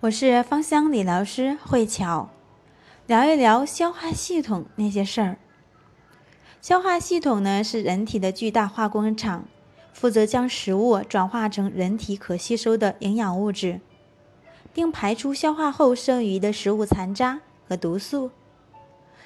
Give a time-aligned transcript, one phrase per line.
[0.00, 2.30] 我是芳香理疗师慧巧，
[3.06, 5.36] 聊一聊消化系统那些事儿。
[6.62, 9.44] 消化系统呢是人体的巨大化工厂，
[9.92, 13.82] 负责将食物转化成人体可吸收的营养物质，
[14.72, 18.30] 并排出消化后剩余的食物残渣和毒素。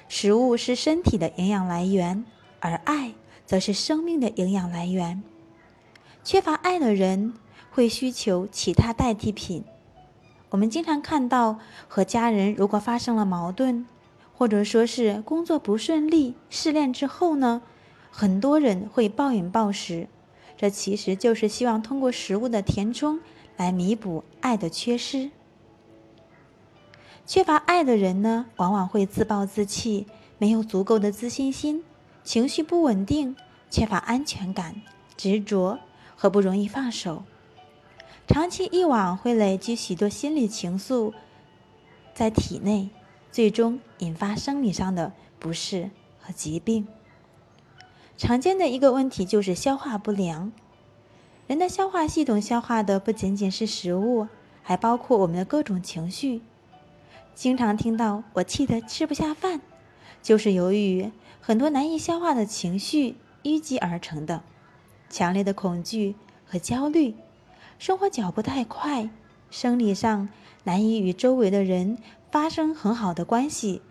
[0.09, 2.25] 食物是身体的营养来源，
[2.59, 3.13] 而爱
[3.45, 5.23] 则是生命的营养来源。
[6.21, 7.33] 缺乏爱的人
[7.71, 9.63] 会需求其他代替品。
[10.49, 13.85] 我们经常看到，和家人如果发生了矛盾，
[14.37, 17.61] 或者说是工作不顺利、失恋之后呢，
[18.11, 20.07] 很多人会暴饮暴食，
[20.55, 23.19] 这其实就是希望通过食物的填充
[23.57, 25.31] 来弥补爱的缺失。
[27.25, 30.05] 缺乏爱的人呢，往往会自暴自弃，
[30.37, 31.83] 没有足够的自信心，
[32.23, 33.35] 情绪不稳定，
[33.69, 34.81] 缺乏安全感，
[35.17, 35.79] 执着
[36.15, 37.23] 和不容易放手。
[38.27, 41.13] 长期以往会累积许多心理情愫
[42.13, 42.89] 在体内，
[43.31, 46.87] 最终引发生理上的不适和疾病。
[48.17, 50.51] 常见的一个问题就是消化不良。
[51.47, 54.27] 人的消化系统消化的不仅仅是食物，
[54.63, 56.41] 还包括我们的各种情绪。
[57.35, 59.61] 经常听到“我气得吃不下饭”，
[60.23, 64.41] 就是由于很多难以消化的情绪淤积而成的，
[65.09, 67.13] 强烈的恐惧和焦虑。
[67.77, 69.09] 生活脚步太快，
[69.51, 70.29] 生理上
[70.63, 71.97] 难以与周围的人
[72.31, 73.81] 发生很好的关系，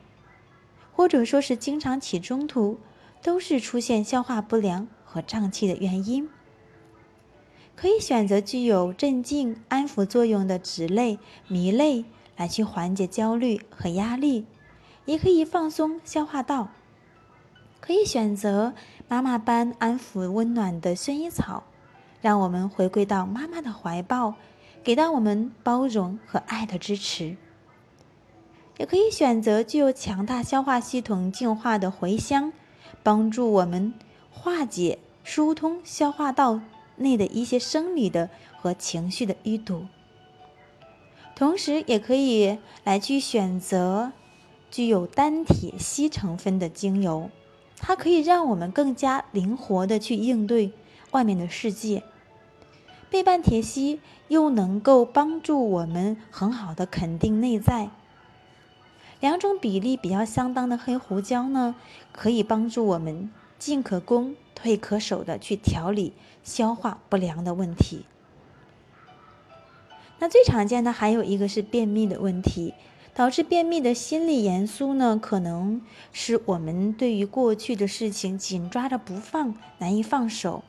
[0.93, 2.79] 或者说是经常起冲突，
[3.23, 6.29] 都是出现消化不良和胀气的原因。
[7.77, 12.05] 可以选择具有镇静、安抚作用的脂类、醚类
[12.37, 14.47] 来去缓解焦虑和压力，
[15.05, 16.69] 也可以放松消化道。
[17.81, 18.73] 可以选择
[19.09, 21.65] 妈妈般安抚温暖的薰衣草。
[22.25, 24.36] 让我们回归到妈妈的怀抱，
[24.83, 27.36] 给到我们包容和爱的支持。
[28.78, 32.50] 也可以选择具有强大消化系统净化的茴香，
[33.02, 33.92] 帮助我们
[34.30, 36.63] 化解、疏通消化道
[36.96, 39.84] 内的一些生理的和情绪的淤堵。
[41.36, 44.13] 同时，也可以来去选择
[44.70, 47.29] 具有单铁烯成分的精油，
[47.77, 50.73] 它可以让我们更加灵活的去应对
[51.11, 52.02] 外面的世界。
[53.14, 57.91] 倍半铁烯又能够帮助我们很好的肯定内在。
[59.20, 61.77] 两种比例比较相当的黑胡椒呢，
[62.11, 68.05] 可以帮助我们进可攻、退可守的去调理消化不良的问题。
[70.19, 72.75] 那最常见的还有一个是便秘的问题，
[73.14, 80.64] 导致便秘的心理严肃呢，可能是我们对于过去的事情紧抓着不放，难以放手，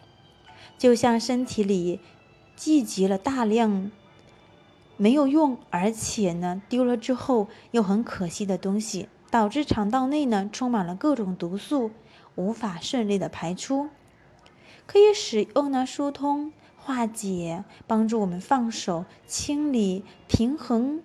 [0.77, 1.99] 就像身体里。
[2.55, 3.91] 聚集了大量
[4.97, 11.91] 没有用，而且呢丢了之后又很可惜的东西，导致肠道内呢充满了各种毒素，
[12.35, 13.89] 无法顺利的排出。
[14.85, 21.01] 可以使用呢疏通、化解、帮助我们放手、清理、平衡，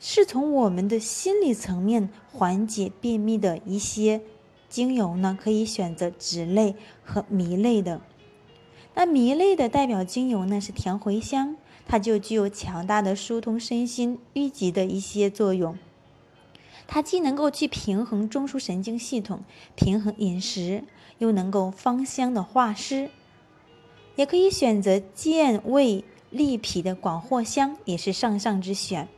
[0.00, 4.22] 是从我们的心理层面缓解便秘的一些
[4.68, 8.00] 精油呢，可以选择脂类和醚类的。
[8.98, 11.54] 那迷类的代表精油呢是甜茴香，
[11.86, 15.76] 它就具有强大的疏通身心淤积的一些作用。
[16.86, 20.82] 它既能够去平衡中枢神经系统，平衡饮食，
[21.18, 23.10] 又能够芳香的化湿。
[24.14, 29.08] 也可以选择健胃利脾的广藿香，也是上上之选。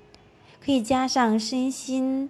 [0.61, 2.29] 可以加上身心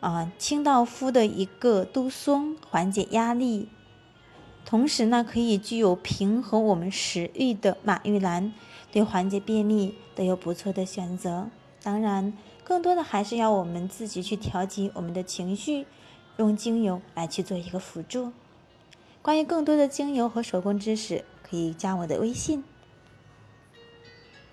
[0.00, 3.70] 啊清道夫的一个杜松，缓解压力。
[4.66, 8.52] 同时呢，可以具有平衡我们食欲的马玉兰，
[8.90, 11.48] 对缓解便秘都有不错的选择。
[11.84, 12.32] 当然，
[12.64, 15.86] 更多的还是要我们自己去调节我们的情绪，
[16.38, 18.32] 用精油来去做一个辅助。
[19.22, 22.64] 关于更多的精油和手工知识，可以加我的微信。